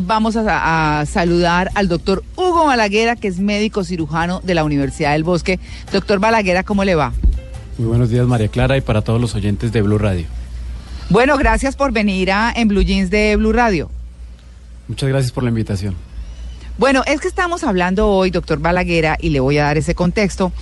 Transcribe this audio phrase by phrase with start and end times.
[0.00, 5.12] Vamos a, a saludar al doctor Hugo Balaguera, que es médico cirujano de la Universidad
[5.12, 5.60] del Bosque.
[5.92, 7.12] Doctor Balaguera, ¿cómo le va?
[7.76, 10.24] Muy buenos días, María Clara, y para todos los oyentes de Blue Radio.
[11.10, 13.90] Bueno, gracias por venir a En Blue Jeans de Blue Radio.
[14.88, 15.94] Muchas gracias por la invitación.
[16.78, 20.52] Bueno, es que estamos hablando hoy, doctor Balaguera, y le voy a dar ese contexto.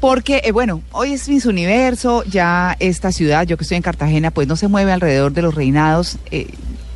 [0.00, 4.30] Porque, eh, bueno, hoy es Miss Universo, ya esta ciudad, yo que estoy en Cartagena,
[4.30, 6.16] pues no se mueve alrededor de los reinados.
[6.30, 6.46] eh,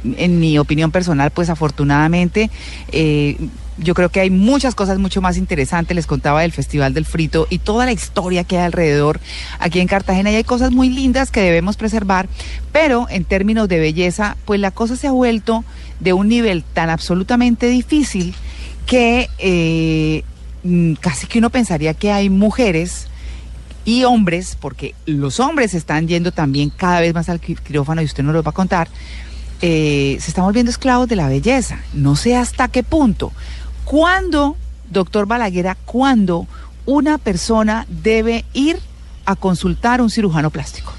[0.04, 2.50] en mi opinión personal, pues afortunadamente,
[2.92, 3.36] eh,
[3.80, 5.94] yo creo que hay muchas cosas mucho más interesantes.
[5.94, 9.20] Les contaba del Festival del Frito y toda la historia que hay alrededor
[9.60, 10.32] aquí en Cartagena.
[10.32, 12.28] Y hay cosas muy lindas que debemos preservar,
[12.72, 15.64] pero en términos de belleza, pues la cosa se ha vuelto
[16.00, 18.34] de un nivel tan absolutamente difícil
[18.86, 20.24] que eh,
[20.64, 23.06] mm, casi que uno pensaría que hay mujeres
[23.84, 28.06] y hombres, porque los hombres están yendo también cada vez más al qui- quirófano y
[28.06, 28.88] usted nos lo va a contar,
[29.60, 31.78] eh, se están volviendo esclavos de la belleza.
[31.92, 33.32] No sé hasta qué punto.
[33.84, 34.56] ¿Cuándo,
[34.90, 36.46] doctor Balaguera, cuándo
[36.86, 38.78] una persona debe ir
[39.24, 40.92] a consultar a un cirujano plástico?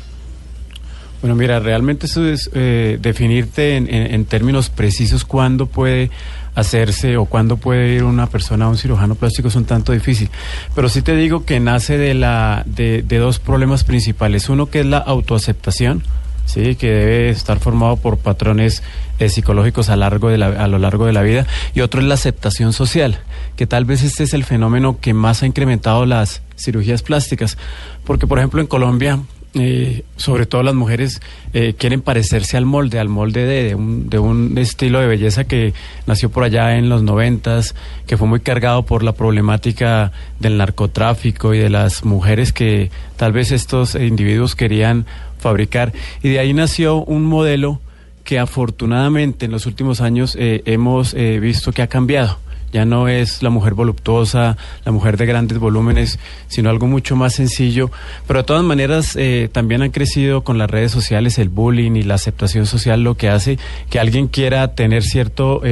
[1.21, 6.11] Bueno, mira, realmente eso es eh, definirte en, en- términos precisos cuándo puede
[6.55, 10.29] hacerse o cuándo puede ir una persona a un cirujano plástico es un tanto difícil.
[10.75, 14.47] Pero sí te digo que nace de, la, de, de dos problemas principales.
[14.47, 16.03] Uno que es la autoaceptación,
[16.49, 18.81] sí, que debe estar formado por patrones
[19.19, 21.45] eh, psicológicos a, largo de la, a lo largo de la vida.
[21.75, 23.19] Y otro es la aceptación social,
[23.55, 27.57] que tal vez este es el fenómeno que más ha incrementado las cirugías plásticas.
[28.03, 29.19] Porque, por ejemplo, en Colombia
[29.55, 31.21] eh, sobre todo las mujeres
[31.53, 35.45] eh, quieren parecerse al molde, al molde de, de un, de un estilo de belleza
[35.45, 35.73] que
[36.05, 37.73] nació por allá en los noventas,
[38.05, 43.31] que fue muy cargado por la problemática del narcotráfico y de las mujeres que tal
[43.31, 45.07] vez estos individuos querían
[45.39, 45.93] fabricar.
[46.21, 47.79] Y de ahí nació un modelo
[48.23, 52.37] que afortunadamente en los últimos años eh, hemos eh, visto que ha cambiado.
[52.71, 57.33] Ya no es la mujer voluptuosa, la mujer de grandes volúmenes, sino algo mucho más
[57.33, 57.89] sencillo.
[58.27, 62.03] Pero de todas maneras eh, también han crecido con las redes sociales el bullying y
[62.03, 63.57] la aceptación social, lo que hace
[63.89, 65.63] que alguien quiera tener cierto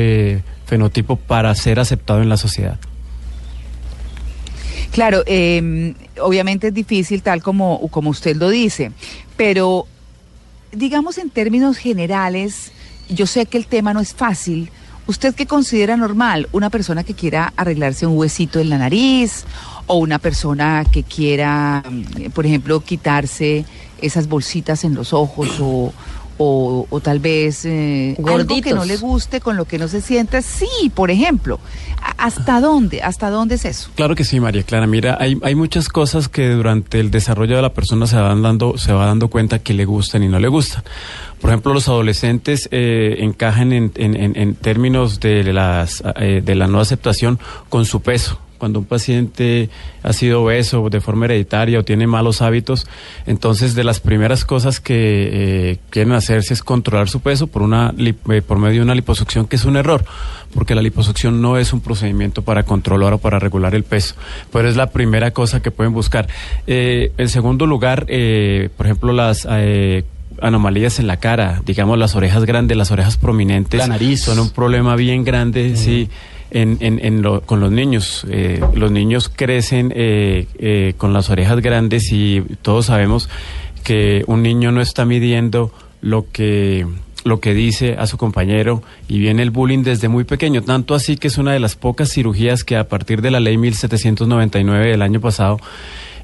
[0.65, 2.79] fenotipo para ser aceptado en la sociedad.
[4.91, 8.91] Claro, eh, obviamente es difícil tal como, como usted lo dice,
[9.35, 9.87] pero
[10.71, 12.71] digamos en términos generales,
[13.09, 14.69] yo sé que el tema no es fácil.
[15.07, 16.49] ¿Usted qué considera normal?
[16.51, 19.45] ¿Una persona que quiera arreglarse un huesito en la nariz?
[19.85, 23.63] ¿O una persona que quiera, mm, por ejemplo, quitarse
[24.01, 25.59] esas bolsitas en los ojos?
[25.61, 25.93] ¿O,
[26.37, 30.01] o, o tal vez eh, algo que no le guste, con lo que no se
[30.01, 30.41] sienta?
[30.41, 31.59] Sí, por ejemplo.
[32.01, 33.01] ¿A- ¿Hasta dónde?
[33.01, 33.89] ¿Hasta dónde es eso?
[33.95, 34.87] Claro que sí, María Clara.
[34.87, 38.77] Mira, hay, hay muchas cosas que durante el desarrollo de la persona se van dando,
[38.77, 40.83] se va dando cuenta que le gustan y no le gustan.
[41.41, 46.55] Por ejemplo, los adolescentes eh, encajan en, en- en- en términos de, las, eh, de
[46.55, 47.39] la no aceptación
[47.69, 48.39] con su peso.
[48.57, 49.69] Cuando un paciente
[50.03, 52.87] ha sido obeso de forma hereditaria o tiene malos hábitos,
[53.25, 57.93] entonces de las primeras cosas que eh, quieren hacerse es controlar su peso por, una,
[57.97, 60.03] eh, por medio de una liposucción, que es un error,
[60.53, 64.15] porque la liposucción no es un procedimiento para controlar o para regular el peso,
[64.51, 66.27] pero es la primera cosa que pueden buscar.
[66.65, 69.47] Eh, en segundo lugar, eh, por ejemplo, las...
[69.49, 70.03] eh,
[70.39, 74.21] anomalías en la cara, digamos las orejas grandes, las orejas prominentes, La nariz.
[74.21, 76.09] son un problema bien grande, sí,
[76.51, 78.25] en, en, en lo- con los niños.
[78.29, 83.29] Eh, los niños crecen eh, eh, con las orejas grandes y todos sabemos
[83.83, 85.71] que un niño no está midiendo
[86.01, 86.85] lo que
[87.23, 91.17] lo que dice a su compañero y viene el bullying desde muy pequeño, tanto así
[91.17, 95.01] que es una de las pocas cirugías que a partir de la ley 1799 del
[95.01, 95.59] año pasado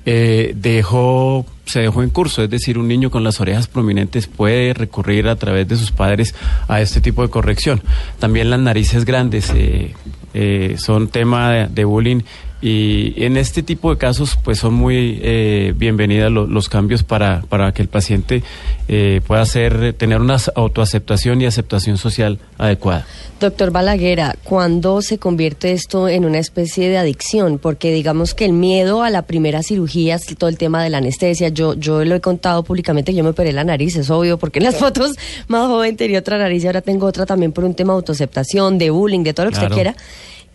[0.06, 4.74] eh, dejó, se dejó en curso, es decir, un niño con las orejas prominentes puede
[4.74, 6.36] recurrir a través de sus padres
[6.68, 7.81] a este tipo de corrección.
[8.19, 9.94] También las narices grandes eh,
[10.34, 12.22] eh, son tema de, de bullying
[12.66, 17.41] y en este tipo de casos pues son muy eh, bienvenidas lo- los cambios para,
[17.50, 18.41] para que el paciente
[18.88, 23.06] eh, pueda hacer, tener una autoaceptación y aceptación social adecuada.
[23.41, 27.59] Doctor Balaguera, ¿cuándo se convierte esto en una especie de adicción?
[27.59, 30.99] Porque digamos que el miedo a la primera cirugía, es todo el tema de la
[30.99, 34.37] anestesia, yo, yo lo he contado públicamente, que yo me operé la nariz, es obvio,
[34.37, 35.16] porque en las fotos
[35.49, 38.78] más joven tenía otra nariz y ahora tengo otra también por un tema de autoaceptación,
[38.78, 39.76] de bullying, de todo lo que Claro.
[39.76, 39.96] usted quiera.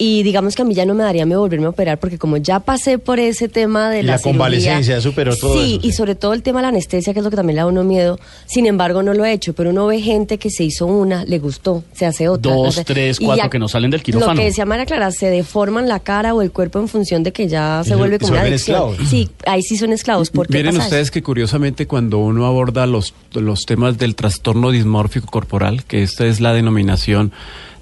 [0.00, 2.36] Y digamos que a mí ya no me daría miedo volverme a operar porque como
[2.36, 5.92] ya pasé por ese tema de Y la, la convalecencia, superó todo Sí, eso, y
[5.92, 7.66] sobre todo el tema de la anestesia, que es lo que también le da a
[7.66, 8.20] uno miedo.
[8.46, 11.40] Sin embargo, no lo he hecho, pero uno ve gente que se hizo una, le
[11.40, 12.52] gustó, se hace otra.
[12.52, 14.38] Dos, hace- tres, cuatro ya- que no salen del Lo quirófano.
[14.38, 17.48] que decía María Clara, se deforman la cara o el cuerpo en función de que
[17.48, 18.76] ya se vuelve se como una vuelven adicción.
[18.92, 19.08] esclavos.
[19.10, 20.30] Sí, ahí sí son esclavos.
[20.30, 21.12] ¿Por qué Miren pasa ustedes eso?
[21.12, 26.40] que curiosamente cuando uno aborda los, los temas del trastorno dismórfico corporal, que esta es
[26.40, 27.32] la denominación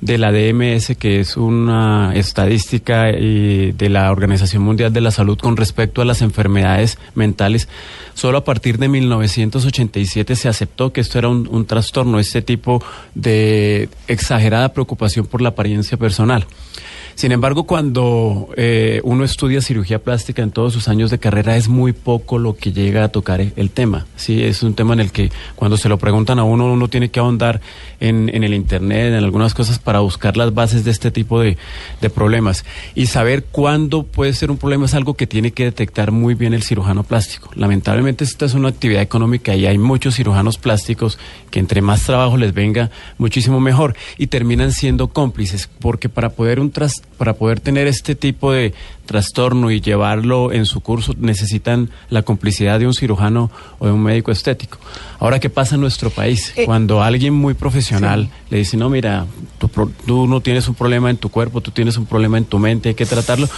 [0.01, 5.57] de la DMS, que es una estadística de la Organización Mundial de la Salud con
[5.57, 7.69] respecto a las enfermedades mentales,
[8.15, 12.83] solo a partir de 1987 se aceptó que esto era un, trastorno, este tipo
[13.15, 16.47] de exagerada preocupación por la apariencia personal.
[17.15, 21.67] Sin embargo, cuando eh, uno estudia cirugía plástica en todos sus años de carrera, es
[21.67, 24.05] muy poco lo que llega a tocar el tema.
[24.17, 27.09] Sí, es un tema en el que cuando se lo preguntan a uno, uno tiene
[27.09, 27.63] que ahondar
[28.01, 31.56] en, en el Internet, en algunas cosas para buscar las bases de este tipo de,
[32.12, 32.65] problemas.
[32.94, 36.55] Y saber cuándo puede ser un problema es algo que tiene que detectar muy bien
[36.55, 37.50] el cirujano plástico.
[37.55, 41.19] Lamentablemente esta es una actividad económica y hay muchos cirujanos plásticos
[41.50, 43.94] que entre más trabajo les venga, muchísimo mejor.
[44.19, 48.75] Y terminan siendo cómplices, porque para poder un tras para poder tener este tipo de
[49.07, 54.03] trastorno y llevarlo en su curso necesitan la complicidad de un cirujano o de un
[54.03, 54.79] médico estético.
[55.19, 56.53] Ahora, ¿qué pasa en nuestro país?
[56.57, 59.27] Eh, Cuando alguien muy profesional le dice, no, mira,
[59.59, 62.91] tú, no tienes un problema en tu cuerpo, tú tienes un problema en tu mente,
[62.91, 63.49] hay que tratarlo.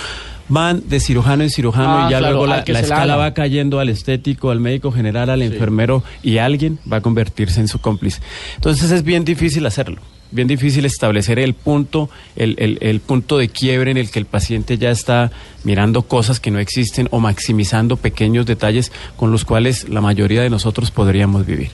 [0.50, 3.90] Van de cirujano en cirujano Ah, y ya claro, luego la, escala va cayendo al
[3.90, 8.22] estético, al médico general, al enfermero y alguien va a convertirse en su cómplice.
[8.54, 13.48] Entonces es bien difícil hacerlo, bien difícil establecer el punto, el, el- el punto de
[13.48, 15.30] quiebre en el que el paciente ya está
[15.64, 20.50] mirando cosas que no existen o maximizando pequeños detalles con los cuales la mayoría de
[20.50, 21.70] nosotros podríamos vivir.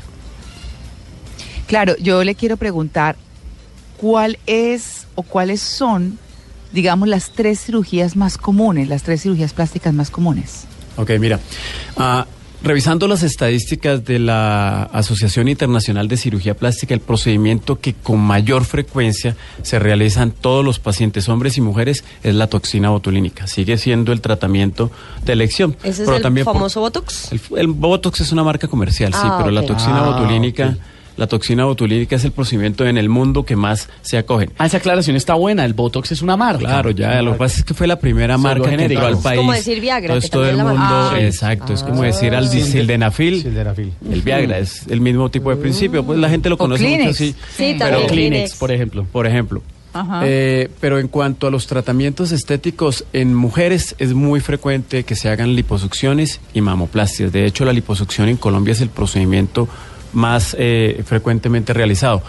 [1.67, 3.17] Claro, yo le quiero preguntar
[3.97, 6.19] cuál es o cuáles son,
[6.73, 10.65] digamos, las tres cirugías más comunes, las tres cirugías plásticas más comunes.
[10.97, 11.41] Ok, mira.
[11.97, 12.27] ah,
[12.65, 18.65] revisando las estadísticas de la Asociación Internacional de Cirugía Plástica, el procedimiento que con mayor
[18.65, 23.47] frecuencia se realizan todos los pacientes, hombres y mujeres, es la toxina botulínica.
[23.47, 24.91] Sigue siendo el tratamiento
[25.25, 25.77] de elección.
[25.83, 27.33] ¿Ese es pero el también por- famoso Botox?
[27.33, 30.77] el, el Botox es una marca comercial, sí, Ah, pero la toxina Ah, botulínica.
[31.17, 34.51] La toxina botulínica es el procedimiento en el mundo que más se acogen.
[34.59, 35.65] Ah, esa aclaración está buena.
[35.65, 36.59] El Botox es una marca.
[36.59, 39.21] Claro, ya, lo que pasa es que fue la primera marca que entró al Es
[39.21, 39.39] país.
[39.39, 40.73] como decir Viagra, Entonces que todo el mundo.
[40.79, 41.15] Ah.
[41.21, 42.07] exacto, es como Ah.
[42.07, 43.93] decir al Silde- sildenafil, Sildenafil.
[44.11, 47.11] el Viagra, es el mismo tipo de principio, pues la gente lo O conoce mucho
[47.11, 47.29] así.
[47.33, 48.55] Sí, Pero también Pero Kleenex, Kleenex.
[48.57, 49.07] por ejemplo.
[49.13, 49.63] Por ejemplo.
[49.97, 50.23] Ajá.
[50.25, 55.29] Eh, pero en cuanto a los tratamientos estéticos en mujeres es muy frecuente que se
[55.29, 57.31] hagan liposucciones y mamoplastias.
[57.31, 59.69] De hecho, la liposucción en Colombia es el procedimiento
[60.15, 62.23] más eh, frecuentemente realizado.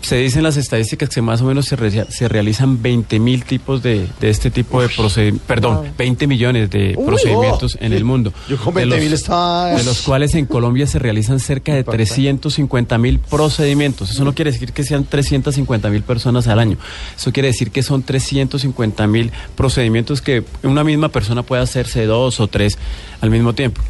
[0.00, 3.82] Se dicen las estadísticas que más o menos se, re- se realizan 20 mil tipos
[3.82, 5.86] de, de este tipo de procedimientos, perdón, Wow.
[5.98, 7.04] 20 millones de Uy.
[7.04, 8.32] procedimientos en el mundo.
[8.48, 9.70] Yo con De 20 mil los- estaba...
[9.74, 14.10] de los cuales en Colombia se realizan cerca de 350 mil procedimientos.
[14.10, 16.76] Eso no quiere decir que sean 350 mil personas al año.
[17.16, 22.38] Eso quiere decir que son 350 mil procedimientos que una misma persona puede hacerse dos
[22.38, 22.78] o tres
[23.20, 23.82] al mismo tiempo.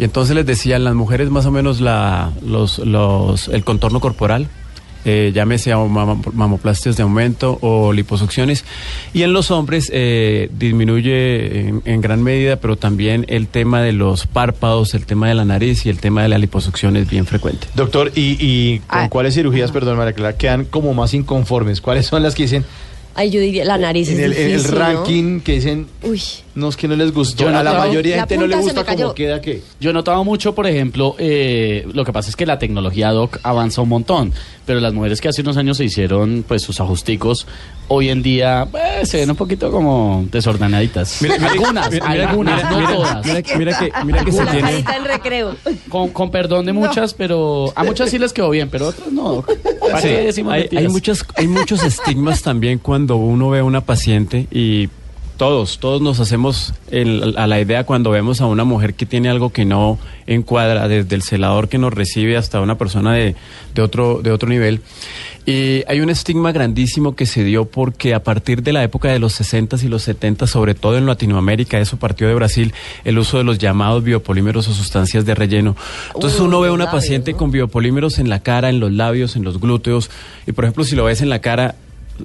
[0.00, 4.00] Y entonces les decía, en las mujeres más o menos la, los, los, el contorno
[4.00, 4.48] corporal,
[5.04, 8.64] eh, llámese a mam- mamoplastias de aumento o liposucciones.
[9.12, 13.92] Y en los hombres eh, disminuye en, en gran medida, pero también el tema de
[13.92, 17.26] los párpados, el tema de la nariz y el tema de la liposucción es bien
[17.26, 17.66] frecuente.
[17.74, 19.08] Doctor, ¿y, y con Ah.
[19.10, 21.82] cuáles cirugías, perdón, María Clara, quedan como más inconformes?
[21.82, 22.64] ¿Cuáles son las que dicen
[23.14, 26.22] Ay, yo diría, la nariz en es el, ranking que dicen, Uy,
[26.54, 27.48] no es que no les gustó?
[27.48, 29.62] A la mayoría de La gente no le gusta cómo queda que...
[29.80, 33.38] Yo he notado mucho, por ejemplo, eh, lo que pasa es que la tecnología doc
[33.42, 34.32] avanza un montón,
[34.64, 37.46] pero las mujeres que hace unos años se hicieron pues sus ajusticos,
[37.92, 41.20] hoy en día eh, se ven un poquito como desordenaditas.
[41.42, 43.26] algunas, Mira, mira, algunas, mira, no mira, todas.
[43.26, 44.78] Mira, mira que, mira que se tiene...
[44.78, 45.56] en recreo.
[45.88, 49.10] Con, con perdón de muchas, pero a muchas sí les quedó bien, pero a otras
[49.12, 49.44] no.
[49.80, 50.08] ¿Para Sí,
[50.48, 54.88] hay, hay muchos, hay muchos estigmas también cuando uno ve a una paciente y
[55.36, 59.30] todos, todos nos hacemos el- a la idea cuando vemos a una mujer que tiene
[59.30, 63.34] algo que no encuadra, desde el celador que nos recibe hasta una persona de,
[63.74, 64.82] de otro, de otro nivel.
[65.46, 69.18] Y hay un estigma grandísimo que se dio porque a partir de la época de
[69.18, 73.38] los 60 y los 70, sobre todo en Latinoamérica, eso partió de Brasil, el uso
[73.38, 75.76] de los llamados biopolímeros o sustancias de relleno.
[76.14, 77.38] Entonces Uy, uno ve a una labios, paciente ¿no?
[77.38, 80.10] con biopolímeros en la cara, en los labios, en los glúteos.
[80.46, 81.74] Y por ejemplo, si lo ves en la cara,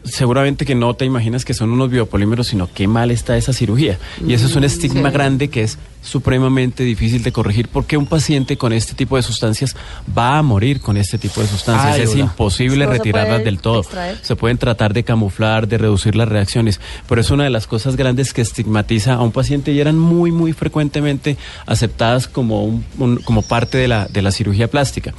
[0.04, 3.98] seguramente que no te imaginas que son unos biopolímeros, sino qué mal está esa cirugía.
[4.28, 5.14] Y eso es un estigma Sí.
[5.14, 9.76] grande que es supremamente difícil de corregir porque un paciente con este tipo de sustancias
[10.16, 11.96] va a morir con este tipo de sustancias.
[11.96, 12.20] Ay, es hola.
[12.26, 13.82] imposible No retirarlas del todo.
[13.82, 14.20] extraer.
[14.22, 17.96] Se pueden tratar de camuflar, de reducir las reacciones, pero es una de las cosas
[17.96, 23.18] grandes que estigmatiza a un paciente y eran muy, muy frecuentemente aceptadas como, un- un-
[23.18, 25.14] como parte de la, de la cirugía plástica.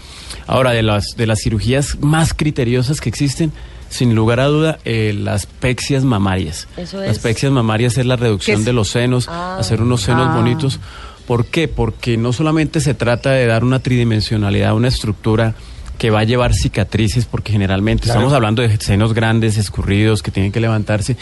[0.46, 3.52] Ahora, de las, de las cirugías más criteriosas que existen,
[3.88, 6.68] sin lugar a duda, eh, las pexias mamarias.
[6.76, 7.18] Eso Las es.
[7.20, 9.56] pexias mamarias es la reducción de los senos, Ah.
[9.58, 10.36] hacer unos senos Ah.
[10.36, 10.80] bonitos.
[11.26, 11.66] ¿Por qué?
[11.68, 15.54] Porque no solamente se trata de dar una tridimensionalidad, una estructura
[15.98, 18.20] que va a llevar cicatrices, porque generalmente Claro.
[18.20, 21.16] estamos hablando de senos grandes, escurridos, que tienen que levantarse,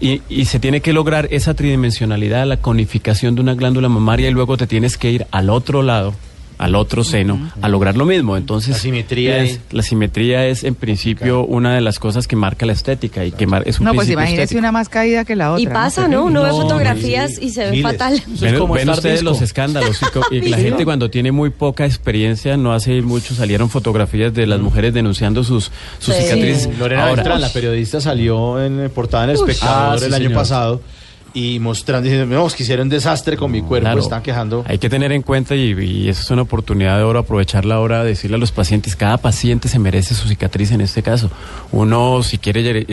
[0.00, 4.32] y, y se tiene que lograr esa tridimensionalidad, la conificación de una glándula mamaria, y
[4.32, 6.14] luego te tienes que ir al otro lado
[6.64, 10.74] al otro seno a lograr lo mismo entonces La simetría es- la simetría es en
[10.74, 13.92] principio una de las cosas que marca la estética y que mar- es un No,
[13.94, 14.58] pues imagínese estético.
[14.60, 15.62] una más caída que la otra.
[15.62, 16.24] Y pasa, ¿no?
[16.24, 17.92] Uno ve fotografías y se ve miles.
[17.92, 18.14] fatal.
[18.14, 19.30] Eso es Ven, como ven ustedes disco.
[19.30, 24.32] los escándalos y, la gente cuando tiene muy poca experiencia, no hace mucho salieron fotografías
[24.32, 26.22] de las mujeres denunciando sus, sus Sí.
[26.22, 26.78] cicatrices.
[26.78, 30.24] Lorena Ahora, Beltrán, la periodista, salió en portada en el espectador Ah, sí, el año
[30.24, 30.38] señor.
[30.40, 30.80] pasado
[31.36, 34.00] y mostrando, diciendo, no, es que hicieron un desastre con mi cuerpo, Claro.
[34.00, 34.64] están quejando.
[34.68, 37.80] Hay que tener en cuenta, y, y eso es una oportunidad de oro, aprovechar la
[37.80, 41.30] hora de decirle a los pacientes, cada paciente se merece su cicatriz en este caso.
[41.72, 42.86] Uno, si quiere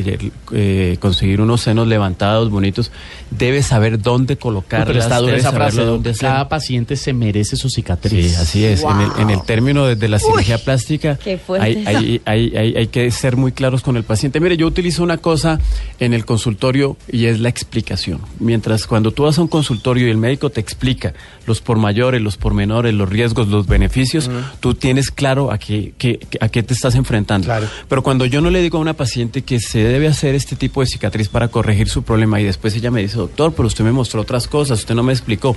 [0.54, 2.92] eh, conseguir unos senos levantados, bonitos,
[3.30, 4.88] debe saber dónde colocarlas.
[4.88, 6.22] Pero está dura esa frase, dónde hacer.
[6.28, 8.32] cada paciente se merece su cicatriz.
[8.32, 8.82] Sí, así es.
[8.84, 11.20] En, el, en el término de, de la cirugía plástica,
[11.60, 14.40] hay, hay, hay- hay que ser muy claros con el paciente.
[14.40, 15.60] Mire, yo utilizo una cosa
[16.00, 18.20] en el consultorio y es la explicación.
[18.40, 21.14] Mientras cuando tú vas a un consultorio y el médico te explica
[21.46, 26.20] los por mayores, los pormenores, los riesgos, los beneficios, tú tienes claro a qué, qué-
[26.40, 27.46] a qué te estás enfrentando.
[27.46, 27.68] Claro.
[27.88, 30.82] Pero cuando yo no le digo a una paciente que se debe hacer este tipo
[30.82, 33.92] de cicatriz para corregir su problema y después ella me dice, doctor, pero usted me
[33.92, 35.56] mostró otras cosas, usted no me explicó.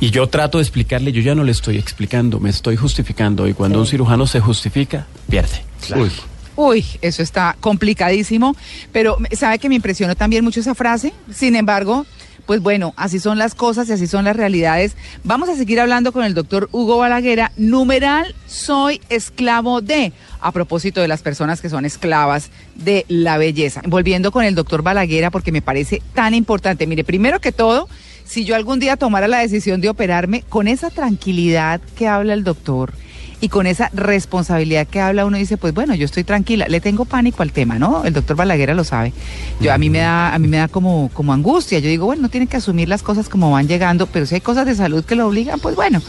[0.00, 3.46] Y yo trato de explicarle, yo ya no le estoy explicando, me estoy justificando.
[3.46, 5.62] Y cuando un cirujano se justifica, pierde.
[5.96, 6.10] Uy.
[6.56, 8.56] Uy, eso está complicadísimo,
[8.90, 11.12] pero ¿sabe que me impresionó también mucho esa frase?
[11.30, 12.06] Sin embargo,
[12.46, 14.96] pues bueno, así son las cosas y así son las realidades.
[15.24, 17.52] Vamos a seguir hablando con el doctor Hugo Balaguera.
[17.56, 23.82] Numeral, soy esclavo de, a propósito de las personas que son esclavas de la belleza.
[23.84, 26.86] Volviendo con el doctor Balaguera, porque me parece tan importante.
[26.86, 27.88] Mire, primero que todo,
[28.24, 32.44] si yo algún día tomara la decisión de operarme, con esa tranquilidad que habla el
[32.44, 32.92] doctor,
[33.40, 37.04] y con esa responsabilidad que habla uno dice, pues bueno, yo estoy tranquila, le tengo
[37.04, 38.04] pánico al tema, ¿no?
[38.04, 39.12] El doctor Balaguera lo sabe.
[39.60, 41.78] Yo a mí me da a mí me da como como angustia.
[41.78, 44.40] Yo digo, bueno, no tienen que asumir las cosas como van llegando, pero si hay
[44.40, 46.00] cosas de salud que lo obligan, pues bueno.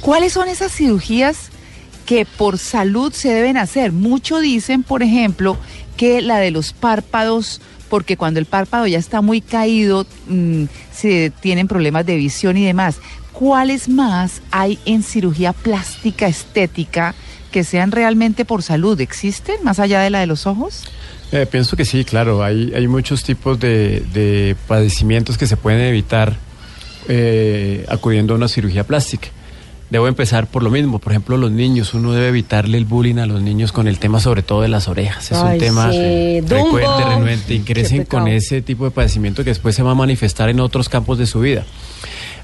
[0.00, 1.48] ¿Cuáles son esas cirugías
[2.04, 3.92] que por salud se deben hacer?
[3.92, 5.56] Mucho dicen, por ejemplo,
[5.96, 11.30] que la de los párpados porque cuando el párpado ya está muy caído, mm, se
[11.40, 12.96] tienen problemas de visión y demás.
[13.34, 17.14] ¿Cuáles más hay en cirugía plástica estética
[17.50, 19.00] que sean realmente por salud?
[19.00, 20.84] ¿Existen más allá de la de los ojos?
[21.32, 22.44] Eh, pienso que sí, claro.
[22.44, 26.36] Hay, hay muchos tipos de, de padecimientos que se pueden evitar
[27.08, 29.28] eh, acudiendo a una cirugía plástica.
[29.90, 31.00] Debo empezar por lo mismo.
[31.00, 31.92] Por ejemplo, los niños.
[31.92, 34.88] Uno debe evitarle el bullying a los niños con el tema sobre todo de las
[34.88, 35.30] orejas.
[35.32, 36.40] Es Ay, un tema sí.
[36.46, 40.48] frecuente, renuente y crecen con ese tipo de padecimiento que después se va a manifestar
[40.48, 41.64] en otros campos de su vida.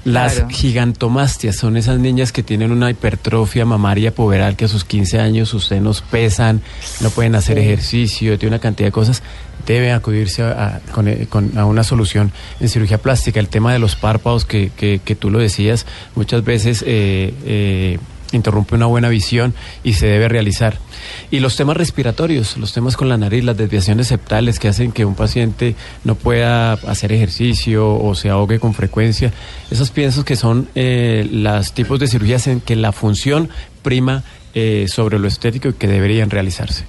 [0.03, 0.49] Las Claro.
[0.49, 5.49] gigantomastias son esas niñas que tienen una hipertrofia mamaria puberal que a sus 15 años
[5.49, 6.61] sus senos pesan,
[7.01, 7.63] no pueden hacer Sí.
[7.63, 9.21] ejercicio, tiene una cantidad de cosas.
[9.67, 13.39] Debe acudirse a, a- con, eh, con- a una solución en cirugía plástica.
[13.39, 17.99] El tema de los párpados que, que- que tú lo decías, muchas veces eh, eh,
[18.31, 20.77] interrumpe una buena visión y se debe realizar.
[21.29, 25.05] Y los temas respiratorios, los temas con la nariz, las desviaciones septales que hacen que
[25.05, 29.31] un paciente no pueda hacer ejercicio o se ahogue con frecuencia,
[29.69, 33.49] esos pienso que son eh, los tipos de cirugías en que la función
[33.81, 34.23] prima
[34.53, 36.85] eh, sobre lo estético y que deberían realizarse.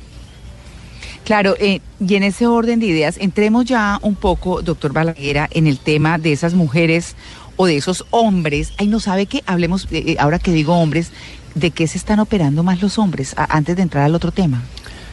[1.25, 5.69] Claro, eh, y en ese orden de ideas, entremos ya un poco, doctor Balaguera, en
[5.69, 7.15] el tema de esas mujeres
[7.57, 8.73] o de esos hombres.
[8.79, 11.11] Ay, no sabe que hablemos, eh, eh, ahora que digo hombres,
[11.55, 13.35] ¿de qué se están operando más los hombres?
[13.37, 14.63] A- antes de entrar al otro tema.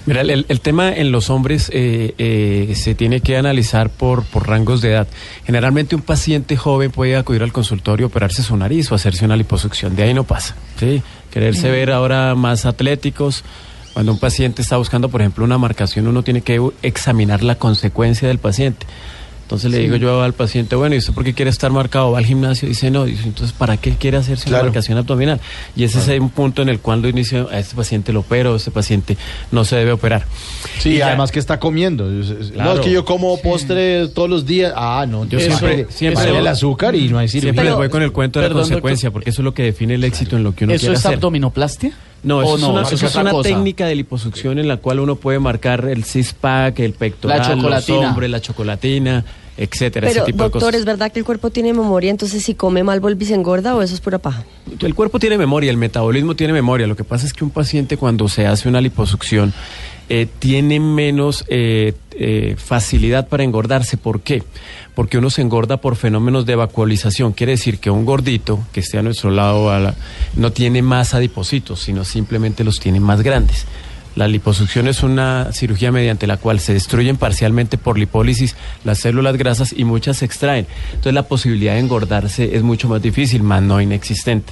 [0.05, 4.47] Mira, el, el tema en los hombres eh, eh, se tiene que analizar por, por
[4.47, 5.07] rangos de edad.
[5.45, 9.95] Generalmente un paciente joven puede acudir al consultorio, operarse su nariz o hacerse una liposucción.
[9.95, 10.55] De ahí no pasa.
[10.79, 11.03] ¿sí?
[11.29, 13.43] Quererse ver ahora más atléticos.
[13.93, 18.27] Cuando un paciente está buscando, por ejemplo, una marcación, uno tiene que examinar la consecuencia
[18.29, 18.87] del paciente.
[19.49, 22.11] Entonces le digo yo al paciente, bueno, ¿y usted por qué quiere estar marcado?
[22.11, 24.65] Va al gimnasio dice, no, Dice, entonces ¿para qué quiere hacerse Claro.
[24.65, 25.39] una marcación abdominal?
[25.75, 28.53] Y ese es un punto en el cual lo inicio, a este paciente lo opero,
[28.53, 29.17] a este paciente
[29.51, 30.27] no se debe operar.
[30.77, 32.05] Sí, Y ya- además que está comiendo.
[32.05, 34.71] No, es que yo como postre todos los días.
[34.75, 37.41] Ah, no, Yo entonces siempre- siempre- baje el azúcar y no hay cirugía.
[37.47, 39.13] Siempre Pero- les voy con el cuento de la consecuencia, doctor.
[39.13, 40.99] porque eso es lo que define el éxito en lo que uno ¿Eso quiere es
[40.99, 41.15] hacer.
[41.15, 41.91] abdominoplastia?
[42.23, 45.15] No, ¿O eso es una, eso es una técnica de liposucción en la cual uno
[45.15, 49.25] puede marcar el six-pack, el pectoral, La los la chocolatina,
[49.57, 50.79] etcétera, Pero, ese tipo de doctor, cosas.
[50.79, 52.11] ¿es verdad que el cuerpo tiene memoria?
[52.11, 54.43] Entonces, si come mal, volví se engorda o eso es pura paja?
[54.79, 56.87] El cuerpo tiene memoria, el metabolismo tiene memoria.
[56.87, 59.53] Lo que pasa es que un paciente cuando se hace una liposucción
[60.09, 63.95] eh, tiene menos eh, eh, facilidad para engordarse.
[63.95, 64.43] ¿Por qué?
[64.95, 67.33] Porque uno se engorda por fenómenos de vacuolización.
[67.33, 69.93] Quiere decir que un gordito que esté a nuestro lado
[70.35, 73.67] no tiene más adipocitos, sino simplemente los tiene más grandes.
[74.19, 79.37] La liposucción es una cirugía mediante la cual se destruyen parcialmente por lipólisis las células
[79.37, 80.67] grasas y muchas se extraen.
[80.89, 84.51] Entonces la posibilidad de engordarse es mucho más difícil, más no inexistente.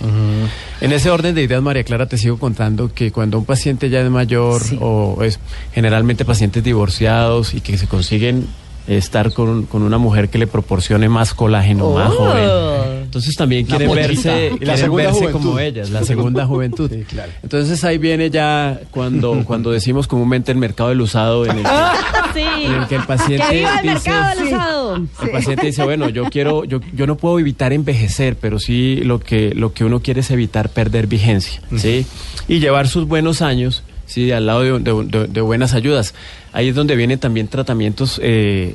[0.79, 3.99] En ese orden de ideas, María Clara, te sigo contando que cuando un paciente ya
[3.99, 4.77] es mayor Sí.
[4.79, 5.37] o es
[5.73, 8.47] generalmente pacientes divorciados y que se consiguen
[8.87, 12.15] estar con, con una mujer que le proporcione más colágeno, más Oh.
[12.15, 12.96] joven.
[13.17, 14.07] Entonces también La quieren pollita.
[14.07, 15.39] verse, La quieren segunda verse juventud.
[15.41, 16.91] como ellas, la segunda juventud.
[16.91, 17.31] Sí, claro.
[17.43, 21.69] Entonces ahí viene ya cuando, cuando decimos comúnmente el mercado del usado en el que,
[22.33, 22.65] Sí.
[22.65, 24.95] en el que el paciente ¡Que viva el dice- mercado del usado!
[25.23, 29.19] el paciente dice, bueno, yo quiero, yo, yo no puedo evitar envejecer, pero sí lo
[29.19, 32.05] que, lo que uno quiere es evitar perder vigencia, ¿sí?
[32.47, 36.15] Y llevar sus buenos años, sí, al lado de, buenas ayudas.
[36.53, 38.23] Ahí es donde vienen también tratamientos eh,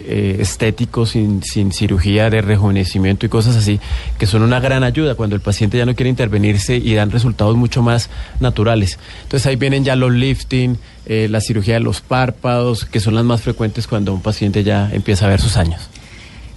[0.07, 3.81] eh, estéticos sin, sin cirugía de rejuvenecimiento y cosas así,
[4.19, 7.57] que son una gran ayuda cuando el paciente ya no quiere intervenirse y dan resultados
[7.57, 8.09] mucho más
[8.39, 9.01] naturales.
[9.25, 13.25] Entonces ahí vienen ya los lifting, eh, la cirugía de los párpados, que son las
[13.25, 15.89] más frecuentes cuando un paciente ya empieza a ver sus años.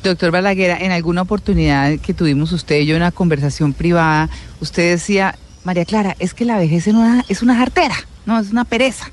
[0.04, 4.30] Doctor Balaguera, en alguna oportunidad que tuvimos usted y yo una conversación privada,
[4.62, 8.52] usted decía, María Clara, es que la vejez es una, es una jartera, no, es
[8.52, 9.12] una pereza.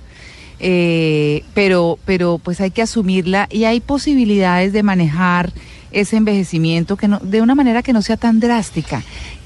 [0.64, 5.52] Eh, pero, pero pues hay que asumirla y hay posibilidades de manejar
[5.90, 9.02] ese envejecimiento que no, de una manera que no sea tan drástica.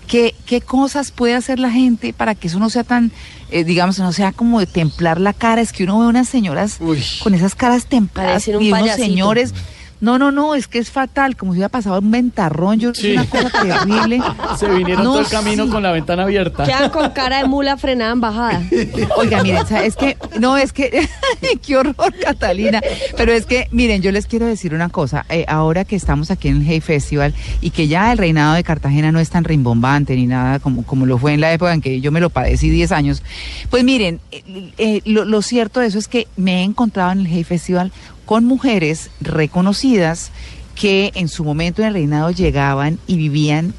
[0.06, 3.10] ¿Qué, ¿Qué cosas puede hacer la gente para que eso no sea tan,
[3.50, 5.60] eh, digamos, no sea como de templar la cara?
[5.60, 7.02] Es que uno ve unas señoras Uy.
[7.22, 9.04] con esas caras templadas y unos payasito.
[9.04, 9.54] señores.
[10.00, 13.08] No, no, no, es que es fatal, como si hubiera pasado un ventarrón, yo Sí.
[13.08, 14.20] es una cosa terrible.
[14.58, 15.70] Se vinieron No, todo el camino sí.
[15.70, 16.64] con la ventana abierta.
[16.64, 18.62] Quedan con cara de mula frenada en bajada.
[19.16, 21.08] Oiga, miren, o sea, es que, no, es que,
[21.66, 22.80] qué horror, Catalina.
[23.16, 25.24] Pero es que, miren, yo les quiero decir una cosa.
[25.28, 28.64] eh, ahora que estamos aquí en el Hey Festival y que ya el reinado de
[28.64, 31.80] Cartagena no es tan rimbombante ni nada como, como lo fue en la época en
[31.80, 33.22] que yo me lo padecí 10 años,
[33.70, 37.20] pues miren, eh, eh, lo, lo cierto de eso es que me he encontrado en
[37.20, 37.92] el Hey Festival
[38.26, 40.30] con mujeres reconocidas
[40.74, 43.72] que en su momento en el reinado llegaban y vivían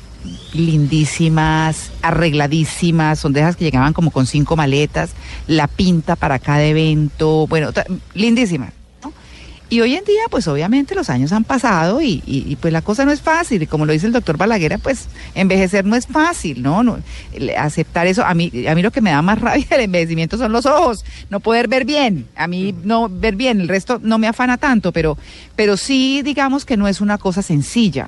[0.54, 5.12] lindísimas, arregladísimas, son de que llegaban como con cinco maletas,
[5.46, 7.70] la pinta para cada evento, bueno,
[8.14, 8.74] lindísimas.
[9.70, 13.12] Y hoy en día, pues obviamente los años han pasado y, pues la cosa no
[13.12, 13.62] es fácil.
[13.62, 16.84] Y como lo dice el doctor Balaguera, pues envejecer no es fácil, ¿no?
[16.84, 17.00] no
[17.58, 20.54] aceptar eso, a mí, a mí lo que me da más rabia del envejecimiento son
[20.54, 22.28] los ojos, no poder ver bien.
[22.36, 25.18] A mí no ver bien, el resto no me afana tanto, pero,
[25.58, 28.08] pero sí digamos que no es una cosa sencilla.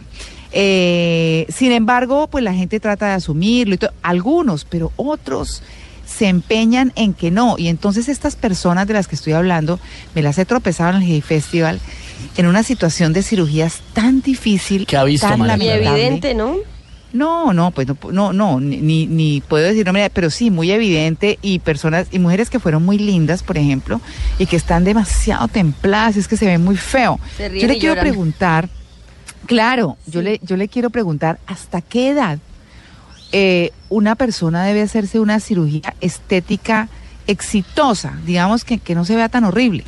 [0.52, 5.62] Eh, sin embargo, pues la gente trata de asumirlo, y todo, algunos, pero otros
[6.10, 7.56] se empeñan en que no.
[7.58, 9.80] Y entonces estas personas de las que estoy hablando,
[10.16, 11.80] me las he tropezado en el Hey Festival,
[12.36, 15.76] en una situación de cirugías tan difícil, ¿Qué ha visto, tan lamentable.
[15.92, 16.56] evidente, ¿no?
[17.12, 20.70] No, no, pues no, no, no ni, ni- ni puedo decir nombre, pero sí, muy
[20.72, 24.00] evidente y personas y mujeres que fueron muy lindas, por ejemplo,
[24.38, 27.20] y que están demasiado templadas, es que se ven muy feo.
[27.38, 28.10] Se ríen Yo le y quiero lloran.
[28.12, 28.70] preguntar,
[29.48, 32.38] claro, yo le yo le quiero preguntar hasta qué edad
[33.32, 36.90] eh, una persona debe hacerse una cirugía estética
[37.28, 39.84] exitosa, digamos que, que no se vea tan horrible.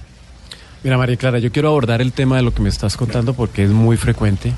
[0.83, 3.63] Mira, María Clara, yo quiero abordar el tema de lo que me estás contando porque
[3.63, 4.53] es muy frecuente.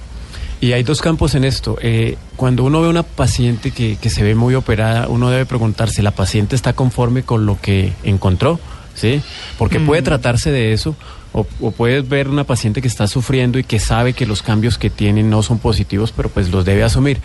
[0.61, 1.77] Y hay dos campos en esto.
[1.81, 6.01] Eh, cuando uno ve una paciente que, que se ve muy operada, uno debe preguntarse,
[6.01, 8.61] ¿la paciente está conforme con lo que encontró?
[8.95, 9.21] ¿Sí?
[9.57, 10.95] Porque puede tratarse de eso,
[11.33, 14.77] o, o puedes ver una paciente que está sufriendo y que sabe que los cambios
[14.77, 17.19] que tiene no son positivos, pero pues los debe asumir.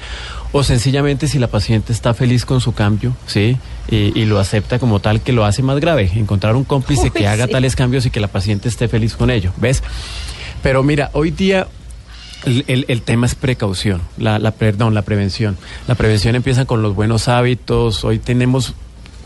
[0.52, 3.59] O sencillamente si la paciente está feliz con su cambio, ¿sí?
[3.90, 6.11] Y, y lo acepta como tal, que lo hace más grave.
[6.14, 9.31] Encontrar un cómplice Uy, que haga tales cambios y que la paciente esté feliz con
[9.31, 9.83] ello, ¿ves?
[10.62, 11.68] Pero mira, hoy día
[12.46, 15.59] el, el- el tema es precaución, la, la, perdón, la prevención.
[15.87, 18.04] La prevención empieza con los buenos hábitos.
[18.04, 18.72] Hoy tenemos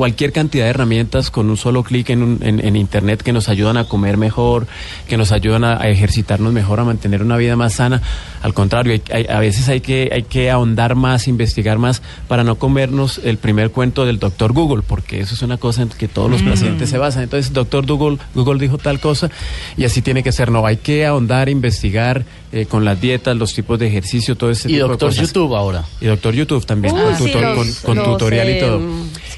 [0.02, 3.48] cualquier cantidad de herramientas con un solo clic en, un- en- en internet que nos
[3.48, 4.66] ayudan a comer mejor,
[5.06, 8.02] que nos ayudan a, a ejercitarnos mejor, a mantener una vida más sana.
[8.42, 12.42] Al contrario, hay- hay- a veces hay que, hay que ahondar más, investigar más para
[12.42, 16.08] no comernos el primer cuento del doctor Google, porque eso es una cosa en que
[16.08, 17.22] todos los pacientes se basan.
[17.22, 19.30] Entonces, doctor Google, Google dijo tal cosa
[19.76, 20.50] y así tiene que ser.
[20.50, 24.68] No, hay que ahondar, investigar eh, con las dietas, los tipos de ejercicio, todo ese
[24.68, 25.28] Y tipo doctor de cosas.
[25.32, 25.84] YouTube ahora.
[26.02, 28.80] Y doctor YouTube también, Uy, con, sí, tutor- los- con- con los, tutorial y todo.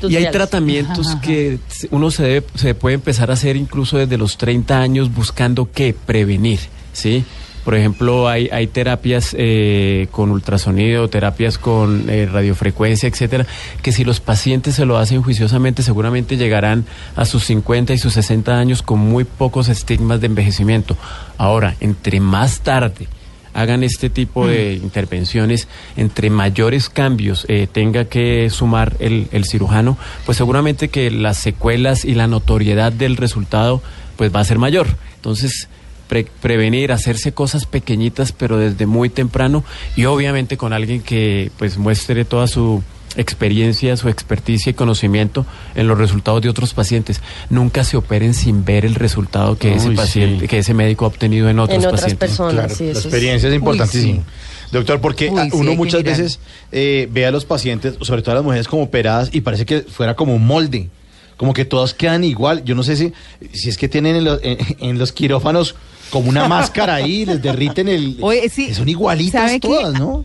[0.08, 1.58] Y hay tratamientos que
[1.90, 5.94] uno se, debe, se puede empezar a hacer incluso desde los 30 años buscando qué
[5.94, 6.60] prevenir,
[6.92, 7.24] ¿sí?
[7.64, 13.46] Por ejemplo, hay, hay terapias eh, con ultrasonido, terapias con eh, radiofrecuencia, etcétera,
[13.80, 16.84] que si los pacientes se lo hacen juiciosamente, seguramente llegarán
[17.16, 20.94] a sus 50 y sus 60 años con muy pocos estigmas de envejecimiento.
[21.38, 23.08] Ahora, entre más tarde
[23.54, 29.96] hagan este tipo de intervenciones, entre mayores cambios eh, tenga que sumar el, el cirujano,
[30.26, 33.80] pues seguramente que las secuelas y la notoriedad del resultado
[34.16, 34.86] pues va a ser mayor.
[35.16, 35.68] Entonces,
[36.08, 39.64] pre- prevenir, hacerse cosas pequeñitas, pero desde muy temprano
[39.96, 42.82] y obviamente con alguien que pues muestre toda su
[43.16, 47.20] experiencia, su experticia y conocimiento en los resultados de otros pacientes.
[47.50, 50.48] Nunca se operen sin ver el resultado que ese paciente, sí.
[50.48, 52.28] que ese médico ha obtenido en otros en otras pacientes.
[52.28, 52.54] personas.
[52.54, 54.18] Claro, sí, la experiencia es importantísima.
[54.18, 54.24] Uy,
[54.72, 56.40] Doctor, porque Uy, a- sí, uno muchas veces
[56.72, 59.82] eh, ve a los pacientes, sobre todo a las mujeres, como operadas y parece que
[59.82, 60.88] fuera como un molde.
[61.36, 62.62] Como que todas quedan igual.
[62.64, 63.12] Yo no sé si,
[63.52, 65.74] si es que tienen en, los- en- en los quirófanos
[66.10, 68.18] como una máscara ahí, les derriten el...
[68.20, 70.24] Oye, sí, Son igualitas todas, ¿no?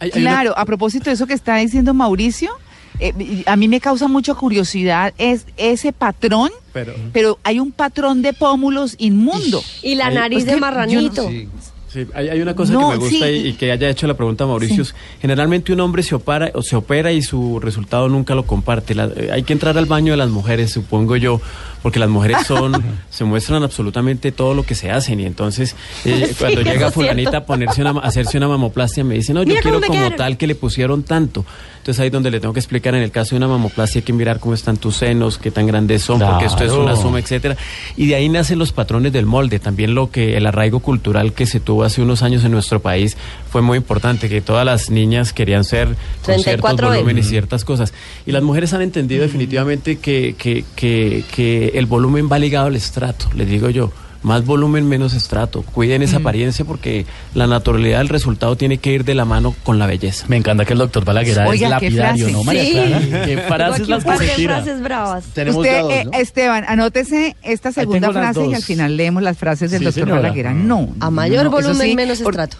[0.00, 2.50] Hay- hay una- Claro, a propósito de eso que está diciendo Mauricio,
[2.98, 8.20] eh, a mí me causa mucha curiosidad es ese patrón, pero, pero hay un patrón
[8.22, 9.62] de pómulos inmundo.
[9.82, 11.28] Y la nariz Pues de que yo no- marranito.
[11.28, 11.48] Sí.
[11.92, 13.32] Sí, hay, hay una cosa No, que me gusta sí.
[13.32, 14.84] y, y que haya hecho la pregunta Mauricio.
[14.84, 14.92] Sí.
[15.20, 18.94] Generalmente un hombre se opera, o se opera y su resultado nunca lo comparte.
[18.94, 21.40] La- eh, hay que entrar al baño de las mujeres, supongo yo,
[21.82, 22.72] porque las mujeres son,
[23.10, 25.74] se muestran absolutamente todo lo que se hacen y entonces
[26.04, 29.48] eh, cuando llega fulanita a ponerse una, a hacerse una mamoplastia me dice, no, yo
[29.48, 30.16] Mira quiero como quedaron".
[30.16, 31.44] tal que le pusieron tanto.
[31.80, 34.02] Entonces ahí es donde le tengo que explicar, en el caso de una mamoplastia hay
[34.04, 37.18] que mirar cómo están tus senos, qué tan grandes son, porque esto es una suma,
[37.18, 37.56] etcétera.
[37.96, 41.46] Y de ahí nacen los patrones del molde, también lo que el arraigo cultural que
[41.46, 43.16] se tuvo hace unos años en nuestro país
[43.50, 45.96] fue muy importante, que todas las niñas querían ser con
[46.38, 47.94] ciertos 34 volúmenes y ciertas cosas.
[48.26, 52.76] Y las mujeres han entendido definitivamente que, que, que, que el volumen va ligado al
[52.76, 53.90] estrato, les digo yo.
[54.22, 55.62] Más volumen, menos estrato.
[55.62, 59.78] Cuiden esa apariencia porque la naturalidad del resultado tiene que ir de la mano con
[59.78, 60.26] la belleza.
[60.28, 62.32] Me encanta que el doctor Balaguer Oiga, es qué lapidario, frase.
[62.32, 62.70] ¿no, María Sí.
[62.72, 63.00] Clara?
[63.26, 64.54] Qué frases aquí las que se tira.
[64.56, 65.24] frases bravas.
[65.32, 66.10] Tenemos Usted, eh, ¿no?
[66.18, 70.20] Esteban, anótese esta segunda frase y al final leemos las frases del Sí, doctor señora.
[70.20, 70.50] Balaguer.
[70.52, 70.90] No.
[71.00, 72.58] A mayor no, volumen, sí, menos por- estrato.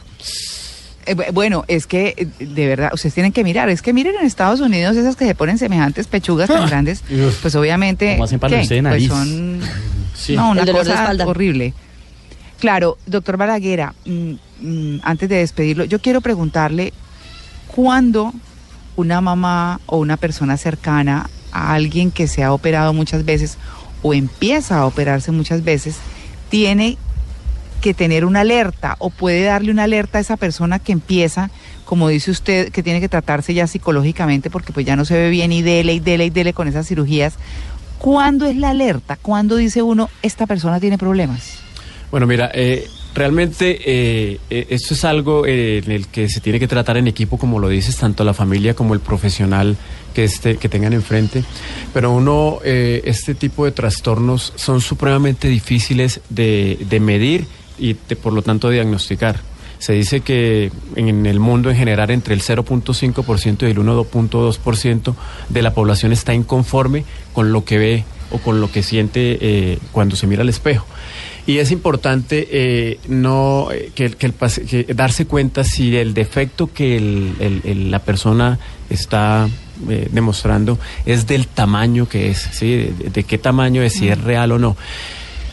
[1.07, 4.15] Eh, bu- bueno, es que eh, de verdad, ustedes tienen que mirar, es que miren
[4.21, 7.03] en Estados Unidos esas que se ponen semejantes pechugas tan grandes,
[7.43, 8.83] pues obviamente ¿Cómo hacen para ¿qué?
[8.83, 9.61] pues son
[10.21, 10.37] Sí.
[10.37, 11.27] no, una El dolor de cosa espalda.
[11.27, 11.73] horrible.
[12.59, 16.93] Claro, doctor Balaguera, mm, mm, antes de despedirlo, yo quiero preguntarle
[17.69, 18.35] cuándo
[18.97, 23.57] una mamá o una persona cercana a alguien que se ha operado muchas veces
[24.03, 25.97] o empieza a operarse muchas veces,
[26.51, 26.99] tiene
[27.81, 31.51] que tener una alerta o puede darle una alerta a esa persona que empieza,
[31.87, 35.31] como dice usted, que tiene que tratarse ya psicológicamente porque pues ya no se ve
[35.31, 37.35] bien y dele y dele y dele con esas cirugías.
[38.01, 39.17] ¿Cuándo es la alerta?
[39.21, 41.59] ¿Cuándo dice uno, esta persona tiene problemas?
[42.11, 46.59] Bueno, mira, eh, realmente eh, eh, esto es algo eh, en el que se tiene
[46.59, 49.77] que tratar en equipo, como lo dices, tanto la familia como el profesional
[50.15, 51.45] que, este, que tengan enfrente.
[51.93, 57.47] Pero uno, eh, este tipo de trastornos son supremamente difíciles de, de medir
[57.79, 59.50] y de, por lo tanto diagnosticar.
[59.81, 65.15] Se dice que en el mundo en general entre el 0.5% y el 1.2%
[65.49, 69.79] de la población está inconforme con lo que ve o con lo que siente eh,
[69.91, 70.87] cuando se mira al espejo.
[71.47, 76.71] Y es importante eh, no eh, que, que el que darse cuenta si el defecto
[76.73, 78.59] que el- el- el- la persona
[78.91, 79.49] está
[79.89, 82.77] eh, demostrando es del tamaño que es, ¿sí?
[82.77, 84.77] de, de qué tamaño es, si es real o no.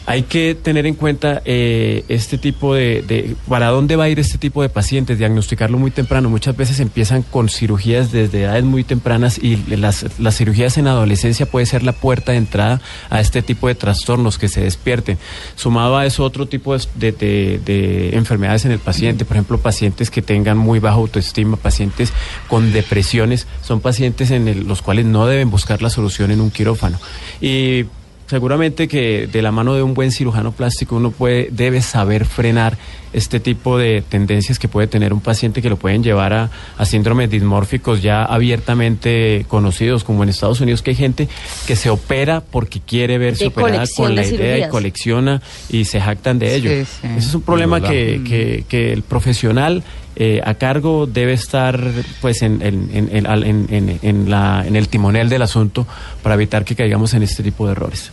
[0.09, 4.37] Hay que tener en cuenta eh, este tipo de, para dónde va a ir este
[4.37, 6.29] tipo de pacientes, diagnosticarlo muy temprano.
[6.29, 11.45] Muchas veces empiezan con cirugías desde edades muy tempranas y las, las cirugías en adolescencia
[11.45, 15.17] puede ser la puerta de entrada a este tipo de trastornos que se despierten.
[15.55, 19.57] Sumado a eso otro tipo de, de- de- de enfermedades en el paciente, por ejemplo,
[19.57, 22.13] pacientes que tengan muy baja autoestima, pacientes
[22.47, 26.97] con depresiones, son pacientes en los cuales no deben buscar la solución en un quirófano.
[27.41, 27.83] Y
[28.27, 32.77] seguramente que de la mano de un buen cirujano plástico uno puede debe saber frenar
[33.13, 36.85] este tipo de tendencias que puede tener un paciente que lo pueden llevar a, a
[36.85, 41.27] síndromes dismórficos ya abiertamente conocidos como en Estados Unidos que hay gente
[41.65, 45.85] que se opera porque quiere verse De operada con la de idea y colecciona y
[45.85, 46.69] se jactan de ello.
[46.69, 47.07] Sí, sí.
[47.17, 49.83] Ese es un problema que, que- que el profesional
[50.19, 51.79] eh, a cargo debe estar
[52.21, 55.85] pues en, en- en- en- la- en el timonel del asunto
[56.23, 58.11] para evitar que caigamos en este tipo de errores.